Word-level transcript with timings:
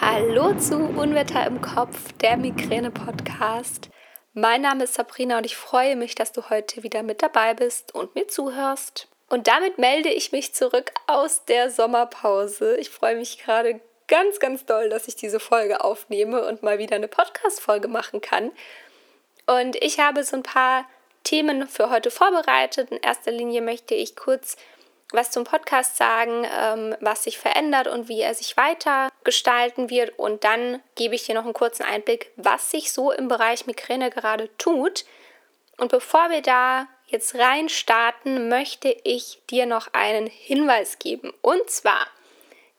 Hallo 0.00 0.52
zu 0.58 0.76
Unwetter 0.76 1.46
im 1.46 1.60
Kopf, 1.60 2.12
der 2.20 2.36
Migräne-Podcast. 2.36 3.90
Mein 4.32 4.62
Name 4.62 4.84
ist 4.84 4.94
Sabrina 4.94 5.38
und 5.38 5.46
ich 5.46 5.56
freue 5.56 5.94
mich, 5.94 6.16
dass 6.16 6.32
du 6.32 6.50
heute 6.50 6.82
wieder 6.82 7.04
mit 7.04 7.22
dabei 7.22 7.54
bist 7.54 7.94
und 7.94 8.16
mir 8.16 8.26
zuhörst. 8.26 9.06
Und 9.28 9.46
damit 9.46 9.78
melde 9.78 10.08
ich 10.08 10.32
mich 10.32 10.52
zurück 10.52 10.90
aus 11.06 11.44
der 11.44 11.70
Sommerpause. 11.70 12.76
Ich 12.78 12.90
freue 12.90 13.14
mich 13.14 13.38
gerade 13.38 13.80
ganz, 14.08 14.40
ganz 14.40 14.66
doll, 14.66 14.88
dass 14.88 15.06
ich 15.06 15.14
diese 15.14 15.38
Folge 15.38 15.84
aufnehme 15.84 16.44
und 16.44 16.64
mal 16.64 16.78
wieder 16.78 16.96
eine 16.96 17.08
Podcast-Folge 17.08 17.86
machen 17.86 18.20
kann. 18.20 18.50
Und 19.46 19.76
ich 19.76 20.00
habe 20.00 20.24
so 20.24 20.36
ein 20.36 20.42
paar 20.42 20.86
Themen 21.22 21.68
für 21.68 21.88
heute 21.88 22.10
vorbereitet. 22.10 22.90
In 22.90 22.98
erster 22.98 23.30
Linie 23.30 23.62
möchte 23.62 23.94
ich 23.94 24.16
kurz 24.16 24.56
was 25.12 25.30
zum 25.30 25.44
Podcast 25.44 25.96
sagen, 25.96 26.46
ähm, 26.58 26.96
was 27.00 27.24
sich 27.24 27.38
verändert 27.38 27.86
und 27.86 28.08
wie 28.08 28.20
er 28.20 28.34
sich 28.34 28.56
weiter 28.56 29.10
gestalten 29.22 29.90
wird. 29.90 30.18
Und 30.18 30.44
dann 30.44 30.82
gebe 30.96 31.14
ich 31.14 31.24
dir 31.24 31.34
noch 31.34 31.44
einen 31.44 31.52
kurzen 31.52 31.84
Einblick, 31.84 32.32
was 32.36 32.70
sich 32.70 32.92
so 32.92 33.12
im 33.12 33.28
Bereich 33.28 33.66
Migräne 33.66 34.10
gerade 34.10 34.50
tut. 34.58 35.04
Und 35.76 35.90
bevor 35.90 36.30
wir 36.30 36.42
da 36.42 36.88
jetzt 37.06 37.34
rein 37.36 37.68
starten, 37.68 38.48
möchte 38.48 38.96
ich 39.04 39.42
dir 39.50 39.66
noch 39.66 39.92
einen 39.92 40.26
Hinweis 40.26 40.98
geben. 40.98 41.32
Und 41.42 41.68
zwar 41.70 42.06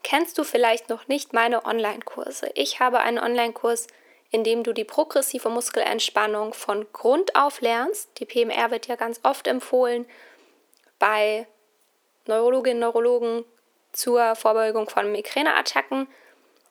kennst 0.04 0.38
du 0.38 0.44
vielleicht 0.44 0.90
noch 0.90 1.08
nicht 1.08 1.34
meine 1.34 1.66
Online-Kurse. 1.66 2.52
Ich 2.56 2.80
habe 2.80 3.00
einen 3.00 3.20
Online-Kurs, 3.20 3.88
in 4.30 4.44
dem 4.44 4.64
du 4.64 4.74
die 4.74 4.84
progressive 4.84 5.50
Muskelentspannung 5.50 6.54
von 6.54 6.86
Grund 6.92 7.36
auf 7.36 7.62
lernst. 7.62 8.20
Die 8.20 8.26
PMR 8.26 8.72
wird 8.72 8.88
ja 8.88 8.96
ganz 8.96 9.20
oft 9.24 9.48
empfohlen 9.48 10.06
bei 11.00 11.48
Neurologinnen 12.28 12.84
und 12.84 12.88
Neurologen 12.88 13.46
zur 13.92 14.36
Vorbeugung 14.36 14.90
von 14.90 15.12
Migräneattacken, 15.12 16.08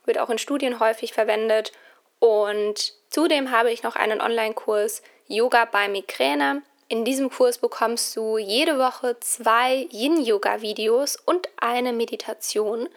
wird 0.04 0.18
auch 0.18 0.30
in 0.30 0.38
Studien 0.38 0.80
häufig 0.80 1.12
verwendet. 1.12 1.72
Und 2.18 2.94
zudem 3.10 3.50
habe 3.50 3.72
ich 3.72 3.82
noch 3.82 3.96
einen 3.96 4.20
Online-Kurs 4.20 5.02
Yoga 5.26 5.64
bei 5.64 5.88
Migräne. 5.88 6.62
In 6.88 7.04
diesem 7.04 7.30
Kurs 7.30 7.58
bekommst 7.58 8.14
du 8.16 8.36
jede 8.38 8.78
Woche 8.78 9.18
zwei 9.20 9.88
Yin-Yoga-Videos 9.90 11.16
und 11.16 11.48
eine 11.56 11.92
Meditation, 11.92 12.88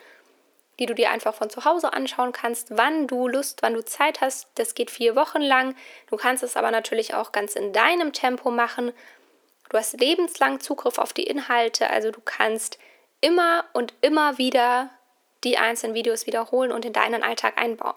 die 0.78 0.86
du 0.86 0.94
dir 0.94 1.10
einfach 1.10 1.34
von 1.34 1.50
zu 1.50 1.66
Hause 1.66 1.94
anschauen 1.94 2.34
kannst, 2.34 2.78
wann 2.78 3.08
du 3.08 3.28
Lust, 3.28 3.62
wann 3.62 3.74
du 3.74 3.84
Zeit 3.84 4.22
hast. 4.22 4.48
Das 4.56 4.76
geht 4.76 4.92
vier 4.92 5.16
Wochen 5.16 5.42
lang. 5.42 5.76
Du 6.10 6.18
kannst 6.18 6.44
es 6.44 6.58
aber 6.58 6.70
natürlich 6.70 7.14
auch 7.14 7.32
ganz 7.32 7.56
in 7.56 7.74
deinem 7.74 8.14
Tempo 8.14 8.52
machen. 8.52 8.92
Du 9.70 9.78
hast 9.78 10.00
lebenslang 10.00 10.60
Zugriff 10.60 10.98
auf 10.98 11.14
die 11.14 11.24
Inhalte, 11.24 11.90
also 11.90 12.12
du 12.12 12.22
kannst 12.24 12.78
immer 13.22 13.66
und 13.74 13.94
immer 14.02 14.38
wieder 14.38 14.90
die 15.44 15.58
einzelnen 15.58 15.94
Videos 15.94 16.26
wiederholen 16.26 16.72
und 16.72 16.86
in 16.86 16.94
deinen 16.94 17.24
Alltag 17.24 17.58
einbauen. 17.58 17.96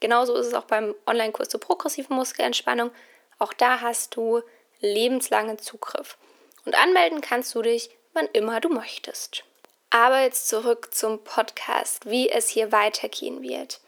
Genauso 0.00 0.34
ist 0.36 0.46
es 0.46 0.54
auch 0.54 0.64
beim 0.64 0.94
Online-Kurs 1.06 1.48
zur 1.48 1.60
progressiven 1.60 2.16
Muskelentspannung. 2.16 2.90
Auch 3.38 3.52
da 3.52 3.80
hast 3.80 4.14
du 4.14 4.42
lebenslangen 4.80 5.58
Zugriff. 5.58 6.16
Und 6.64 6.76
anmelden 6.76 7.20
kannst 7.20 7.54
du 7.54 7.62
dich, 7.62 7.90
wann 8.12 8.28
immer 8.32 8.60
du 8.60 8.68
möchtest. 8.68 9.44
Aber 9.90 10.20
jetzt 10.20 10.48
zurück 10.48 10.94
zum 10.94 11.24
Podcast, 11.24 12.08
wie 12.08 12.30
es 12.30 12.48
hier 12.48 12.72
weitergehen 12.72 13.42
wird. 13.42 13.80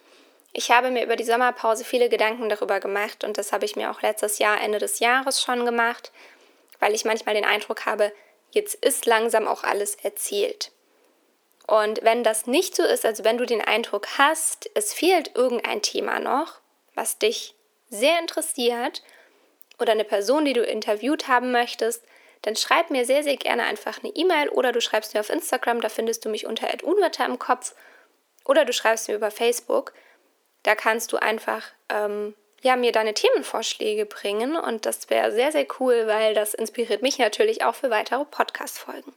Ich 0.52 0.70
habe 0.72 0.90
mir 0.90 1.04
über 1.04 1.14
die 1.14 1.24
Sommerpause 1.24 1.84
viele 1.84 2.08
Gedanken 2.08 2.48
darüber 2.48 2.80
gemacht 2.80 3.22
und 3.22 3.38
das 3.38 3.52
habe 3.52 3.66
ich 3.66 3.76
mir 3.76 3.90
auch 3.90 4.02
letztes 4.02 4.40
Jahr, 4.40 4.60
Ende 4.60 4.78
des 4.78 4.98
Jahres 4.98 5.40
schon 5.40 5.64
gemacht 5.64 6.10
weil 6.80 6.94
ich 6.94 7.04
manchmal 7.04 7.34
den 7.34 7.44
Eindruck 7.44 7.86
habe, 7.86 8.12
jetzt 8.50 8.74
ist 8.74 9.06
langsam 9.06 9.46
auch 9.46 9.62
alles 9.62 9.94
erzählt. 9.94 10.72
Und 11.66 12.02
wenn 12.02 12.24
das 12.24 12.46
nicht 12.48 12.74
so 12.74 12.82
ist, 12.82 13.06
also 13.06 13.22
wenn 13.22 13.38
du 13.38 13.46
den 13.46 13.60
Eindruck 13.60 14.18
hast, 14.18 14.68
es 14.74 14.92
fehlt 14.92 15.36
irgendein 15.36 15.82
Thema 15.82 16.18
noch, 16.18 16.60
was 16.96 17.18
dich 17.18 17.54
sehr 17.88 18.18
interessiert 18.18 19.02
oder 19.78 19.92
eine 19.92 20.04
Person, 20.04 20.44
die 20.44 20.52
du 20.52 20.64
interviewt 20.64 21.28
haben 21.28 21.52
möchtest, 21.52 22.04
dann 22.42 22.56
schreib 22.56 22.90
mir 22.90 23.04
sehr, 23.04 23.22
sehr 23.22 23.36
gerne 23.36 23.64
einfach 23.64 24.02
eine 24.02 24.12
E-Mail 24.14 24.48
oder 24.48 24.72
du 24.72 24.80
schreibst 24.80 25.14
mir 25.14 25.20
auf 25.20 25.30
Instagram, 25.30 25.80
da 25.80 25.88
findest 25.88 26.24
du 26.24 26.28
mich 26.28 26.46
unter 26.46 26.68
unwetter 26.82 27.26
im 27.26 27.38
Kopf 27.38 27.74
oder 28.44 28.64
du 28.64 28.72
schreibst 28.72 29.08
mir 29.08 29.14
über 29.14 29.30
Facebook. 29.30 29.92
Da 30.62 30.74
kannst 30.74 31.12
du 31.12 31.18
einfach 31.18 31.68
ähm, 31.88 32.34
ja, 32.62 32.76
mir 32.76 32.92
deine 32.92 33.14
Themenvorschläge 33.14 34.06
bringen 34.06 34.56
und 34.56 34.86
das 34.86 35.08
wäre 35.08 35.32
sehr, 35.32 35.52
sehr 35.52 35.66
cool, 35.78 36.06
weil 36.06 36.34
das 36.34 36.54
inspiriert 36.54 37.02
mich 37.02 37.18
natürlich 37.18 37.64
auch 37.64 37.74
für 37.74 37.90
weitere 37.90 38.24
Podcast-Folgen. 38.24 39.12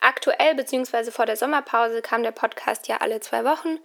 Aktuell 0.00 0.54
bzw. 0.54 1.10
vor 1.10 1.26
der 1.26 1.36
Sommerpause 1.36 2.00
kam 2.00 2.22
der 2.22 2.32
Podcast 2.32 2.88
ja 2.88 2.98
alle 2.98 3.20
zwei 3.20 3.44
Wochen. 3.44 3.78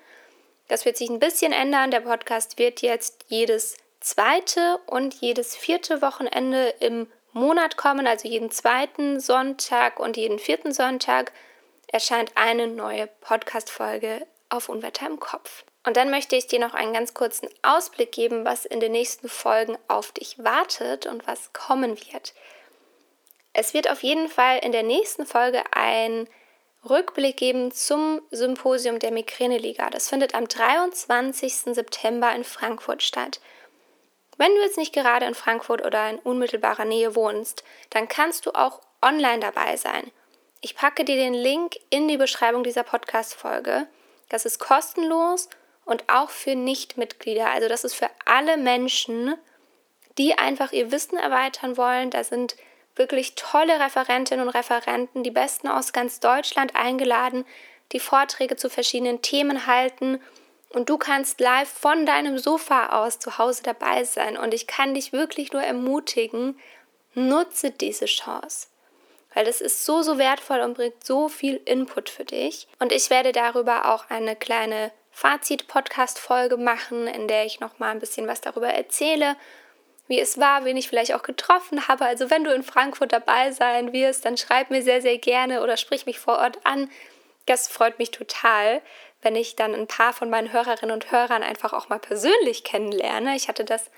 Das 0.69 0.85
wird 0.85 0.97
sich 0.97 1.09
ein 1.09 1.19
bisschen 1.19 1.51
ändern. 1.51 1.91
Der 1.91 1.99
Podcast 1.99 2.57
wird 2.57 2.81
jetzt 2.81 3.25
jedes 3.27 3.77
zweite 3.99 4.79
und 4.87 5.13
jedes 5.15 5.55
vierte 5.55 6.01
Wochenende 6.01 6.69
im 6.79 7.07
Monat 7.33 7.75
kommen, 7.75 8.07
also 8.07 8.29
jeden 8.29 8.49
zweiten 8.49 9.19
Sonntag 9.19 9.99
und 9.99 10.15
jeden 10.15 10.39
vierten 10.39 10.71
Sonntag 10.71 11.33
erscheint 11.87 12.31
eine 12.35 12.67
neue 12.67 13.07
Podcast-Folge 13.07 14.25
auf 14.47 14.69
Unwetter 14.69 15.07
im 15.07 15.19
Kopf. 15.19 15.65
Und 15.85 15.97
dann 15.97 16.09
möchte 16.09 16.35
ich 16.35 16.47
dir 16.47 16.59
noch 16.59 16.73
einen 16.73 16.93
ganz 16.93 17.13
kurzen 17.13 17.47
Ausblick 17.61 18.11
geben, 18.11 18.43
was 18.43 18.65
in 18.65 18.79
den 18.79 18.91
nächsten 18.91 19.29
Folgen 19.29 19.77
auf 19.87 20.11
dich 20.11 20.43
wartet 20.43 21.05
und 21.05 21.27
was 21.27 21.53
kommen 21.53 21.95
wird. 22.11 22.33
Es 23.53 23.73
wird 23.73 23.89
auf 23.89 24.01
jeden 24.01 24.27
Fall 24.27 24.59
in 24.59 24.71
der 24.71 24.83
nächsten 24.83 25.25
Folge 25.25 25.63
ein 25.71 26.27
Rückblick 26.89 27.37
geben 27.37 27.71
zum 27.71 28.21
Symposium 28.31 28.99
der 28.99 29.11
Migräneliga. 29.11 29.89
Das 29.91 30.09
findet 30.09 30.33
am 30.35 30.47
23. 30.47 31.73
September 31.75 32.33
in 32.33 32.43
Frankfurt 32.43 33.03
statt. 33.03 33.39
Wenn 34.37 34.53
du 34.55 34.61
jetzt 34.61 34.77
nicht 34.77 34.93
gerade 34.93 35.25
in 35.25 35.35
Frankfurt 35.35 35.85
oder 35.85 36.09
in 36.09 36.19
unmittelbarer 36.19 36.85
Nähe 36.85 37.15
wohnst, 37.15 37.63
dann 37.91 38.07
kannst 38.07 38.45
du 38.45 38.51
auch 38.51 38.81
online 39.01 39.39
dabei 39.39 39.77
sein. 39.77 40.11
Ich 40.61 40.75
packe 40.75 41.05
dir 41.05 41.15
den 41.15 41.33
Link 41.33 41.77
in 41.89 42.07
die 42.07 42.17
Beschreibung 42.17 42.63
dieser 42.63 42.83
Podcast-Folge. 42.83 43.87
Das 44.29 44.45
ist 44.45 44.59
kostenlos 44.59 45.47
und 45.85 46.03
auch 46.09 46.29
für 46.29 46.55
Nichtmitglieder. 46.55 47.49
Also 47.49 47.69
das 47.69 47.83
ist 47.83 47.93
für 47.93 48.09
alle 48.25 48.57
Menschen, 48.57 49.35
die 50.17 50.37
einfach 50.37 50.71
ihr 50.71 50.91
Wissen 50.91 51.17
erweitern 51.17 51.77
wollen. 51.77 52.09
Da 52.09 52.23
sind 52.23 52.55
wirklich 52.95 53.35
tolle 53.35 53.79
Referentinnen 53.79 54.45
und 54.45 54.53
Referenten, 54.53 55.23
die 55.23 55.31
besten 55.31 55.67
aus 55.67 55.93
ganz 55.93 56.19
Deutschland 56.19 56.75
eingeladen, 56.75 57.45
die 57.91 57.99
Vorträge 57.99 58.55
zu 58.55 58.69
verschiedenen 58.69 59.21
Themen 59.21 59.67
halten. 59.67 60.21
Und 60.69 60.89
du 60.89 60.97
kannst 60.97 61.39
live 61.39 61.69
von 61.69 62.05
deinem 62.05 62.37
Sofa 62.37 63.03
aus 63.03 63.19
zu 63.19 63.37
Hause 63.37 63.63
dabei 63.63 64.03
sein. 64.03 64.37
Und 64.37 64.53
ich 64.53 64.67
kann 64.67 64.93
dich 64.93 65.13
wirklich 65.13 65.53
nur 65.53 65.61
ermutigen, 65.61 66.59
nutze 67.13 67.71
diese 67.71 68.05
Chance. 68.05 68.67
Weil 69.33 69.45
das 69.45 69.61
ist 69.61 69.85
so, 69.85 70.01
so 70.01 70.17
wertvoll 70.17 70.61
und 70.61 70.75
bringt 70.75 71.03
so 71.03 71.27
viel 71.27 71.61
Input 71.65 72.09
für 72.09 72.23
dich. 72.23 72.67
Und 72.79 72.91
ich 72.91 73.09
werde 73.09 73.33
darüber 73.33 73.93
auch 73.93 74.09
eine 74.09 74.35
kleine 74.35 74.91
Fazit-Podcast-Folge 75.15 76.57
machen, 76.57 77.07
in 77.07 77.29
der 77.29 77.45
ich 77.45 77.61
noch 77.61 77.79
mal 77.79 77.91
ein 77.91 77.99
bisschen 77.99 78.27
was 78.27 78.41
darüber 78.41 78.67
erzähle, 78.67 79.37
wie 80.09 80.19
es 80.19 80.37
war, 80.41 80.65
wen 80.65 80.75
ich 80.75 80.89
vielleicht 80.89 81.13
auch 81.13 81.23
getroffen 81.23 81.87
habe. 81.87 82.03
Also 82.05 82.29
wenn 82.29 82.43
du 82.43 82.53
in 82.53 82.63
Frankfurt 82.63 83.13
dabei 83.13 83.51
sein 83.51 83.93
wirst, 83.93 84.25
dann 84.25 84.35
schreib 84.35 84.71
mir 84.71 84.83
sehr, 84.83 85.01
sehr 85.01 85.17
gerne 85.17 85.63
oder 85.63 85.77
sprich 85.77 86.05
mich 86.05 86.19
vor 86.19 86.39
Ort 86.39 86.59
an. 86.65 86.91
Das 87.45 87.69
freut 87.69 87.97
mich 87.97 88.11
total, 88.11 88.81
wenn 89.21 89.37
ich 89.37 89.55
dann 89.55 89.73
ein 89.73 89.87
paar 89.87 90.11
von 90.11 90.29
meinen 90.29 90.51
Hörerinnen 90.51 90.93
und 90.93 91.09
Hörern 91.13 91.43
einfach 91.43 91.71
auch 91.71 91.87
mal 91.87 91.99
persönlich 91.99 92.65
kennenlerne. 92.65 93.37
Ich 93.37 93.47
hatte 93.47 93.63
das 93.63 93.89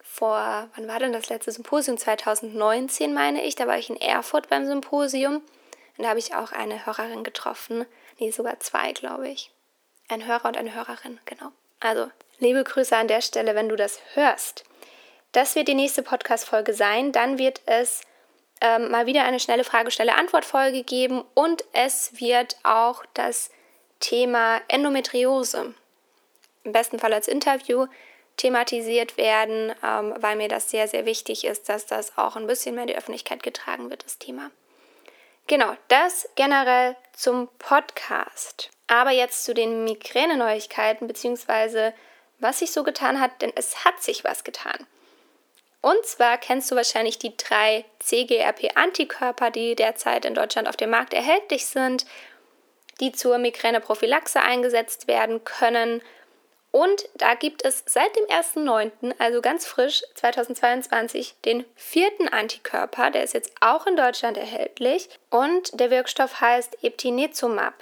vor, 0.00 0.68
wann 0.76 0.86
war 0.86 1.00
denn 1.00 1.12
das 1.12 1.28
letzte 1.28 1.50
Symposium? 1.50 1.98
2019 1.98 3.12
meine 3.12 3.42
ich. 3.42 3.56
Da 3.56 3.66
war 3.66 3.78
ich 3.78 3.90
in 3.90 4.00
Erfurt 4.00 4.48
beim 4.48 4.64
Symposium. 4.64 5.42
Und 5.98 6.04
da 6.04 6.10
habe 6.10 6.20
ich 6.20 6.36
auch 6.36 6.52
eine 6.52 6.86
Hörerin 6.86 7.24
getroffen. 7.24 7.84
Nee, 8.20 8.30
sogar 8.30 8.60
zwei, 8.60 8.92
glaube 8.92 9.28
ich. 9.28 9.50
Ein 10.08 10.26
Hörer 10.26 10.46
und 10.46 10.56
eine 10.56 10.74
Hörerin, 10.74 11.18
genau. 11.24 11.50
Also, 11.80 12.10
liebe 12.38 12.62
Grüße 12.62 12.96
an 12.96 13.08
der 13.08 13.20
Stelle, 13.20 13.54
wenn 13.54 13.68
du 13.68 13.76
das 13.76 14.00
hörst. 14.14 14.64
Das 15.32 15.54
wird 15.56 15.68
die 15.68 15.74
nächste 15.74 16.02
Podcast-Folge 16.02 16.74
sein. 16.74 17.12
Dann 17.12 17.38
wird 17.38 17.60
es 17.66 18.02
ähm, 18.60 18.90
mal 18.90 19.06
wieder 19.06 19.24
eine 19.24 19.40
schnelle 19.40 19.64
Frage-Stelle-Antwort-Folge 19.64 20.82
geben 20.82 21.24
und 21.34 21.64
es 21.72 22.20
wird 22.20 22.56
auch 22.62 23.04
das 23.14 23.50
Thema 24.00 24.60
Endometriose 24.68 25.74
im 26.64 26.72
besten 26.72 26.98
Fall 26.98 27.12
als 27.12 27.28
Interview 27.28 27.86
thematisiert 28.36 29.16
werden, 29.16 29.74
ähm, 29.82 30.14
weil 30.18 30.36
mir 30.36 30.48
das 30.48 30.70
sehr, 30.70 30.88
sehr 30.88 31.06
wichtig 31.06 31.44
ist, 31.44 31.68
dass 31.68 31.86
das 31.86 32.16
auch 32.18 32.36
ein 32.36 32.46
bisschen 32.46 32.74
mehr 32.74 32.82
in 32.82 32.88
die 32.88 32.96
Öffentlichkeit 32.96 33.42
getragen 33.42 33.90
wird, 33.90 34.04
das 34.04 34.18
Thema. 34.18 34.50
Genau, 35.46 35.76
das 35.88 36.28
generell 36.34 36.96
zum 37.12 37.48
Podcast. 37.58 38.70
Aber 38.86 39.10
jetzt 39.10 39.44
zu 39.44 39.54
den 39.54 39.84
Migräne-Neuigkeiten, 39.84 41.06
beziehungsweise 41.06 41.92
was 42.38 42.58
sich 42.58 42.70
so 42.70 42.84
getan 42.84 43.20
hat, 43.20 43.42
denn 43.42 43.52
es 43.54 43.84
hat 43.84 44.02
sich 44.02 44.24
was 44.24 44.44
getan. 44.44 44.86
Und 45.80 46.04
zwar 46.04 46.38
kennst 46.38 46.70
du 46.70 46.76
wahrscheinlich 46.76 47.18
die 47.18 47.36
drei 47.36 47.84
CGRP-Antikörper, 48.00 49.50
die 49.50 49.76
derzeit 49.76 50.24
in 50.24 50.34
Deutschland 50.34 50.68
auf 50.68 50.76
dem 50.76 50.90
Markt 50.90 51.14
erhältlich 51.14 51.66
sind, 51.66 52.06
die 53.00 53.12
zur 53.12 53.38
Migräneprophylaxe 53.38 54.40
eingesetzt 54.40 55.06
werden 55.06 55.44
können. 55.44 56.02
Und 56.72 57.08
da 57.14 57.34
gibt 57.34 57.64
es 57.64 57.84
seit 57.86 58.14
dem 58.16 58.24
1.9., 58.24 59.14
also 59.18 59.40
ganz 59.40 59.66
frisch 59.66 60.02
2022, 60.14 61.36
den 61.44 61.64
vierten 61.74 62.28
Antikörper. 62.28 63.10
Der 63.10 63.22
ist 63.22 63.34
jetzt 63.34 63.52
auch 63.60 63.86
in 63.86 63.96
Deutschland 63.96 64.36
erhältlich. 64.36 65.08
Und 65.30 65.78
der 65.78 65.90
Wirkstoff 65.90 66.40
heißt 66.40 66.82
Eptinezumab. 66.82 67.74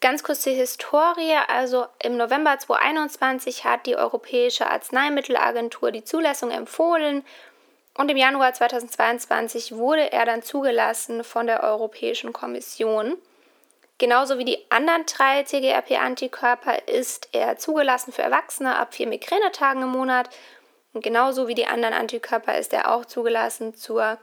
Ganz 0.00 0.22
kurz 0.22 0.42
die 0.42 0.54
Historie. 0.54 1.36
Also 1.48 1.86
im 2.02 2.16
November 2.16 2.58
2021 2.58 3.64
hat 3.64 3.84
die 3.84 3.96
Europäische 3.96 4.70
Arzneimittelagentur 4.70 5.90
die 5.90 6.04
Zulassung 6.04 6.50
empfohlen. 6.50 7.22
Und 7.98 8.10
im 8.10 8.16
Januar 8.16 8.54
2022 8.54 9.76
wurde 9.76 10.10
er 10.10 10.24
dann 10.24 10.42
zugelassen 10.42 11.22
von 11.22 11.46
der 11.46 11.62
Europäischen 11.62 12.32
Kommission. 12.32 13.18
Genauso 13.98 14.38
wie 14.38 14.46
die 14.46 14.70
anderen 14.70 15.04
drei 15.04 15.42
TGRP-Antikörper 15.42 16.88
ist 16.88 17.28
er 17.32 17.58
zugelassen 17.58 18.12
für 18.12 18.22
Erwachsene 18.22 18.76
ab 18.76 18.94
vier 18.94 19.06
Migränetagen 19.06 19.82
im 19.82 19.90
Monat. 19.90 20.30
Und 20.94 21.04
genauso 21.04 21.46
wie 21.46 21.54
die 21.54 21.66
anderen 21.66 21.92
Antikörper 21.92 22.56
ist 22.56 22.72
er 22.72 22.90
auch 22.90 23.04
zugelassen 23.04 23.74
zur 23.74 24.16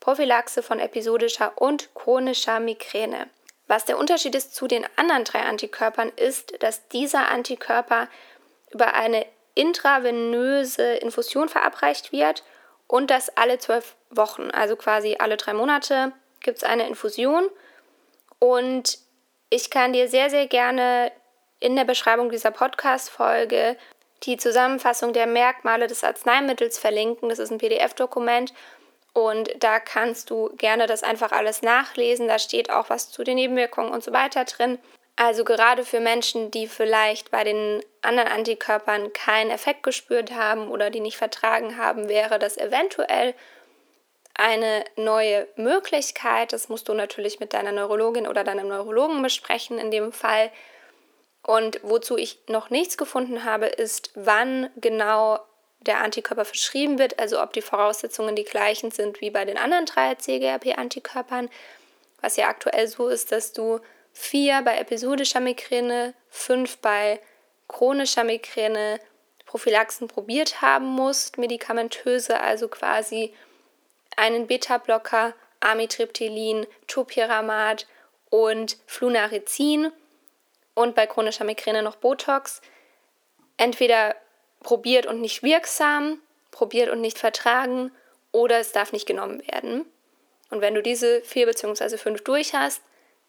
Prophylaxe 0.00 0.64
von 0.64 0.80
episodischer 0.80 1.52
und 1.54 1.94
chronischer 1.94 2.58
Migräne. 2.58 3.28
Was 3.70 3.84
der 3.84 3.98
Unterschied 3.98 4.34
ist 4.34 4.52
zu 4.52 4.66
den 4.66 4.84
anderen 4.96 5.22
drei 5.22 5.42
Antikörpern 5.42 6.10
ist, 6.16 6.60
dass 6.60 6.88
dieser 6.88 7.30
Antikörper 7.30 8.08
über 8.72 8.94
eine 8.94 9.24
intravenöse 9.54 10.94
Infusion 10.94 11.48
verabreicht 11.48 12.10
wird 12.10 12.42
und 12.88 13.12
das 13.12 13.36
alle 13.36 13.58
zwölf 13.58 13.94
Wochen, 14.10 14.50
also 14.50 14.74
quasi 14.74 15.18
alle 15.20 15.36
drei 15.36 15.52
Monate, 15.52 16.10
gibt 16.40 16.58
es 16.58 16.64
eine 16.64 16.88
Infusion. 16.88 17.48
Und 18.40 18.98
ich 19.50 19.70
kann 19.70 19.92
dir 19.92 20.08
sehr, 20.08 20.30
sehr 20.30 20.48
gerne 20.48 21.12
in 21.60 21.76
der 21.76 21.84
Beschreibung 21.84 22.28
dieser 22.28 22.50
Podcast-Folge 22.50 23.76
die 24.24 24.36
Zusammenfassung 24.36 25.12
der 25.12 25.28
Merkmale 25.28 25.86
des 25.86 26.02
Arzneimittels 26.02 26.76
verlinken. 26.76 27.28
Das 27.28 27.38
ist 27.38 27.52
ein 27.52 27.58
PDF-Dokument 27.58 28.52
und 29.12 29.50
da 29.58 29.80
kannst 29.80 30.30
du 30.30 30.50
gerne 30.56 30.86
das 30.86 31.02
einfach 31.02 31.32
alles 31.32 31.62
nachlesen. 31.62 32.28
Da 32.28 32.38
steht 32.38 32.70
auch 32.70 32.90
was 32.90 33.10
zu 33.10 33.24
den 33.24 33.36
Nebenwirkungen 33.36 33.92
und 33.92 34.04
so 34.04 34.12
weiter 34.12 34.44
drin. 34.44 34.78
Also 35.16 35.44
gerade 35.44 35.84
für 35.84 36.00
Menschen, 36.00 36.50
die 36.50 36.66
vielleicht 36.66 37.30
bei 37.30 37.44
den 37.44 37.82
anderen 38.02 38.30
Antikörpern 38.30 39.12
keinen 39.12 39.50
Effekt 39.50 39.82
gespürt 39.82 40.32
haben 40.32 40.70
oder 40.70 40.90
die 40.90 41.00
nicht 41.00 41.18
vertragen 41.18 41.76
haben, 41.76 42.08
wäre 42.08 42.38
das 42.38 42.56
eventuell 42.56 43.34
eine 44.34 44.84
neue 44.96 45.46
Möglichkeit. 45.56 46.52
Das 46.52 46.68
musst 46.68 46.88
du 46.88 46.94
natürlich 46.94 47.40
mit 47.40 47.52
deiner 47.52 47.72
Neurologin 47.72 48.26
oder 48.26 48.44
deinem 48.44 48.68
Neurologen 48.68 49.20
besprechen 49.22 49.78
in 49.78 49.90
dem 49.90 50.12
Fall. 50.12 50.50
Und 51.42 51.80
wozu 51.82 52.16
ich 52.16 52.38
noch 52.48 52.70
nichts 52.70 52.96
gefunden 52.96 53.44
habe, 53.44 53.66
ist, 53.66 54.12
wann 54.14 54.70
genau 54.76 55.40
der 55.80 56.00
Antikörper 56.00 56.44
verschrieben 56.44 56.98
wird, 56.98 57.18
also 57.18 57.42
ob 57.42 57.52
die 57.52 57.62
Voraussetzungen 57.62 58.36
die 58.36 58.44
gleichen 58.44 58.90
sind 58.90 59.20
wie 59.20 59.30
bei 59.30 59.44
den 59.44 59.56
anderen 59.56 59.86
drei 59.86 60.14
CGRP-Antikörpern. 60.14 61.48
Was 62.20 62.36
ja 62.36 62.48
aktuell 62.48 62.86
so 62.86 63.08
ist, 63.08 63.32
dass 63.32 63.52
du 63.52 63.80
vier 64.12 64.60
bei 64.62 64.78
episodischer 64.78 65.40
Migräne, 65.40 66.14
fünf 66.28 66.78
bei 66.78 67.20
chronischer 67.68 68.24
Migräne 68.24 69.00
Prophylaxen 69.46 70.06
probiert 70.06 70.60
haben 70.60 70.86
musst, 70.86 71.38
medikamentöse, 71.38 72.40
also 72.40 72.68
quasi 72.68 73.34
einen 74.16 74.46
Beta-Blocker, 74.46 75.34
Amitriptylin, 75.60 76.66
Topiramate 76.86 77.86
und 78.28 78.76
Flunarizin 78.86 79.92
und 80.74 80.94
bei 80.94 81.06
chronischer 81.06 81.44
Migräne 81.44 81.82
noch 81.82 81.96
Botox. 81.96 82.60
Entweder 83.56 84.14
probiert 84.62 85.06
und 85.06 85.20
nicht 85.20 85.42
wirksam, 85.42 86.20
probiert 86.50 86.90
und 86.90 87.00
nicht 87.00 87.18
vertragen 87.18 87.92
oder 88.32 88.58
es 88.58 88.72
darf 88.72 88.92
nicht 88.92 89.06
genommen 89.06 89.42
werden. 89.50 89.84
Und 90.50 90.60
wenn 90.60 90.74
du 90.74 90.82
diese 90.82 91.22
vier 91.22 91.46
bzw. 91.46 91.96
fünf 91.96 92.22
durch 92.24 92.54
hast, 92.54 92.82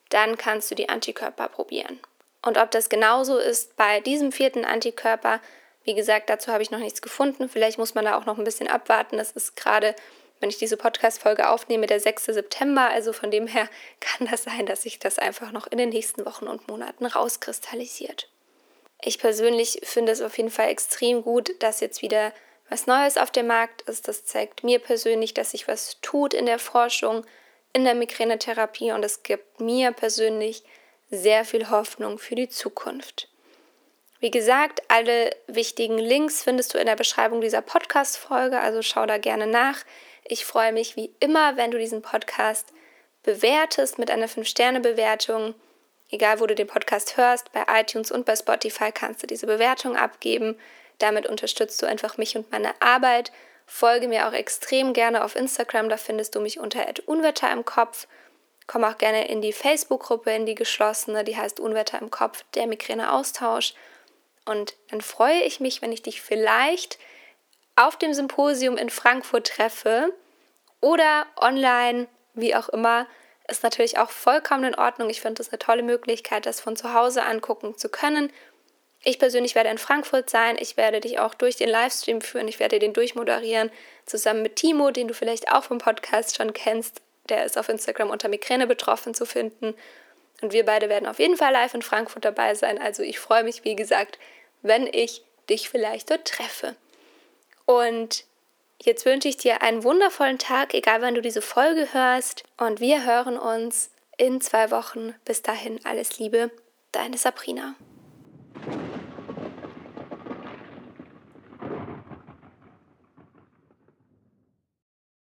dann 0.09 0.37
kannst 0.37 0.69
du 0.71 0.75
die 0.75 0.89
Antikörper 0.89 1.47
probieren. 1.47 1.99
Und 2.41 2.57
ob 2.57 2.71
das 2.71 2.89
genauso 2.89 3.37
ist 3.37 3.75
bei 3.75 3.99
diesem 3.99 4.31
vierten 4.31 4.65
Antikörper, 4.65 5.39
wie 5.83 5.93
gesagt, 5.93 6.29
dazu 6.29 6.51
habe 6.51 6.63
ich 6.63 6.71
noch 6.71 6.79
nichts 6.79 7.01
gefunden. 7.01 7.49
Vielleicht 7.49 7.77
muss 7.77 7.95
man 7.95 8.05
da 8.05 8.17
auch 8.17 8.25
noch 8.25 8.37
ein 8.37 8.43
bisschen 8.43 8.67
abwarten. 8.67 9.17
Das 9.17 9.31
ist 9.31 9.55
gerade 9.55 9.95
wenn 10.41 10.49
ich 10.49 10.57
diese 10.57 10.75
Podcast-Folge 10.75 11.47
aufnehme, 11.49 11.87
der 11.87 11.99
6. 11.99 12.25
September. 12.25 12.89
Also 12.89 13.13
von 13.13 13.31
dem 13.31 13.47
her 13.47 13.69
kann 14.01 14.27
das 14.29 14.43
sein, 14.43 14.65
dass 14.65 14.81
sich 14.81 14.99
das 14.99 15.19
einfach 15.19 15.51
noch 15.53 15.67
in 15.67 15.77
den 15.77 15.89
nächsten 15.89 16.25
Wochen 16.25 16.47
und 16.47 16.67
Monaten 16.67 17.05
rauskristallisiert. 17.05 18.27
Ich 19.03 19.19
persönlich 19.19 19.81
finde 19.83 20.11
es 20.11 20.21
auf 20.21 20.37
jeden 20.37 20.51
Fall 20.51 20.69
extrem 20.69 21.23
gut, 21.23 21.51
dass 21.59 21.79
jetzt 21.79 22.01
wieder 22.01 22.33
was 22.69 22.87
Neues 22.87 23.17
auf 23.17 23.31
dem 23.31 23.47
Markt 23.47 23.81
ist. 23.83 24.07
Das 24.07 24.25
zeigt 24.25 24.63
mir 24.63 24.79
persönlich, 24.79 25.33
dass 25.33 25.51
sich 25.51 25.67
was 25.67 25.97
tut 26.01 26.33
in 26.33 26.45
der 26.45 26.59
Forschung, 26.59 27.25
in 27.73 27.83
der 27.83 27.95
Migränetherapie 27.95 28.91
und 28.91 29.03
es 29.03 29.23
gibt 29.23 29.59
mir 29.59 29.91
persönlich 29.91 30.63
sehr 31.09 31.43
viel 31.45 31.69
Hoffnung 31.69 32.17
für 32.19 32.35
die 32.35 32.49
Zukunft. 32.49 33.27
Wie 34.19 34.31
gesagt, 34.31 34.83
alle 34.87 35.35
wichtigen 35.47 35.97
Links 35.97 36.43
findest 36.43 36.73
du 36.73 36.77
in 36.77 36.85
der 36.85 36.95
Beschreibung 36.95 37.41
dieser 37.41 37.61
Podcast-Folge, 37.61 38.59
also 38.59 38.81
schau 38.81 39.05
da 39.05 39.17
gerne 39.17 39.47
nach. 39.47 39.83
Ich 40.23 40.45
freue 40.45 40.71
mich 40.71 40.95
wie 40.95 41.11
immer, 41.19 41.57
wenn 41.57 41.71
du 41.71 41.79
diesen 41.79 42.03
Podcast 42.03 42.67
bewertest 43.23 43.97
mit 43.97 44.11
einer 44.11 44.29
5-Sterne-Bewertung. 44.29 45.55
Egal, 46.11 46.41
wo 46.41 46.45
du 46.45 46.55
den 46.55 46.67
Podcast 46.67 47.15
hörst, 47.15 47.51
bei 47.53 47.63
iTunes 47.79 48.11
und 48.11 48.25
bei 48.25 48.35
Spotify 48.35 48.91
kannst 48.91 49.23
du 49.23 49.27
diese 49.27 49.47
Bewertung 49.47 49.95
abgeben. 49.95 50.59
Damit 50.99 51.25
unterstützt 51.25 51.81
du 51.81 51.85
einfach 51.85 52.17
mich 52.17 52.35
und 52.35 52.51
meine 52.51 52.73
Arbeit. 52.81 53.31
Folge 53.65 54.09
mir 54.09 54.27
auch 54.27 54.33
extrem 54.33 54.91
gerne 54.91 55.23
auf 55.23 55.37
Instagram, 55.37 55.87
da 55.87 55.95
findest 55.95 56.35
du 56.35 56.41
mich 56.41 56.59
unter 56.59 56.85
Unwetter 57.05 57.49
im 57.51 57.63
Kopf. 57.63 58.07
Komm 58.67 58.83
auch 58.83 58.97
gerne 58.97 59.29
in 59.29 59.41
die 59.41 59.53
Facebook-Gruppe, 59.53 60.31
in 60.31 60.45
die 60.45 60.55
geschlossene, 60.55 61.23
die 61.23 61.37
heißt 61.37 61.61
Unwetter 61.61 61.99
im 61.99 62.11
Kopf, 62.11 62.43
der 62.55 62.67
Migräne-Austausch. 62.67 63.73
Und 64.45 64.75
dann 64.89 64.99
freue 64.99 65.41
ich 65.43 65.61
mich, 65.61 65.81
wenn 65.81 65.93
ich 65.93 66.01
dich 66.01 66.21
vielleicht 66.21 66.99
auf 67.77 67.97
dem 67.97 68.13
Symposium 68.13 68.75
in 68.75 68.89
Frankfurt 68.89 69.47
treffe 69.47 70.13
oder 70.81 71.25
online, 71.37 72.07
wie 72.33 72.53
auch 72.55 72.67
immer, 72.69 73.07
ist 73.51 73.63
natürlich 73.63 73.97
auch 73.97 74.09
vollkommen 74.09 74.63
in 74.63 74.75
Ordnung. 74.75 75.09
Ich 75.09 75.21
finde 75.21 75.35
das 75.35 75.49
eine 75.49 75.59
tolle 75.59 75.83
Möglichkeit, 75.83 76.45
das 76.45 76.61
von 76.61 76.75
zu 76.75 76.93
Hause 76.93 77.23
angucken 77.23 77.77
zu 77.77 77.89
können. 77.89 78.31
Ich 79.03 79.17
persönlich 79.17 79.55
werde 79.55 79.69
in 79.69 79.77
Frankfurt 79.77 80.29
sein. 80.29 80.57
Ich 80.59 80.77
werde 80.77 80.99
dich 80.99 81.19
auch 81.19 81.33
durch 81.33 81.55
den 81.55 81.69
Livestream 81.69 82.21
führen. 82.21 82.47
Ich 82.47 82.59
werde 82.59 82.79
den 82.79 82.93
durchmoderieren, 82.93 83.71
zusammen 84.05 84.43
mit 84.43 84.55
Timo, 84.57 84.91
den 84.91 85.07
du 85.07 85.13
vielleicht 85.13 85.51
auch 85.51 85.63
vom 85.63 85.79
Podcast 85.79 86.37
schon 86.37 86.53
kennst. 86.53 87.01
Der 87.29 87.45
ist 87.45 87.57
auf 87.57 87.69
Instagram 87.69 88.09
unter 88.09 88.29
Migräne 88.29 88.67
betroffen 88.67 89.13
zu 89.13 89.25
finden. 89.25 89.75
Und 90.41 90.53
wir 90.53 90.65
beide 90.65 90.89
werden 90.89 91.07
auf 91.07 91.19
jeden 91.19 91.37
Fall 91.37 91.51
live 91.51 91.73
in 91.73 91.81
Frankfurt 91.81 92.25
dabei 92.25 92.55
sein. 92.55 92.79
Also 92.79 93.03
ich 93.03 93.19
freue 93.19 93.43
mich, 93.43 93.63
wie 93.63 93.75
gesagt, 93.75 94.19
wenn 94.61 94.87
ich 94.87 95.23
dich 95.49 95.69
vielleicht 95.69 96.11
dort 96.11 96.25
treffe. 96.25 96.75
Und 97.65 98.25
jetzt 98.85 99.05
wünsche 99.05 99.27
ich 99.27 99.37
dir 99.37 99.61
einen 99.61 99.83
wundervollen 99.83 100.37
Tag, 100.37 100.73
egal 100.73 101.01
wann 101.01 101.15
du 101.15 101.21
diese 101.21 101.41
Folge 101.41 101.93
hörst. 101.93 102.43
Und 102.57 102.79
wir 102.79 103.05
hören 103.05 103.37
uns 103.37 103.91
in 104.17 104.41
zwei 104.41 104.71
Wochen. 104.71 105.15
Bis 105.25 105.41
dahin 105.41 105.79
alles 105.85 106.19
Liebe, 106.19 106.51
deine 106.91 107.17
Sabrina. 107.17 107.75